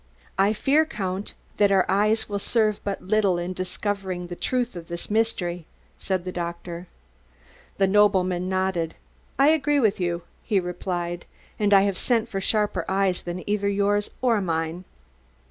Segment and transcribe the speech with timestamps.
[0.39, 4.87] "I fear, Count, that our eyes will serve but little in discovering the truth of
[4.87, 5.67] this mystery,"
[5.99, 6.87] said the doctor.
[7.77, 8.95] The nobleman nodded.
[9.37, 11.25] "I agree with you," he replied.
[11.59, 14.85] "And I have sent for sharper eyes than either yours or mine."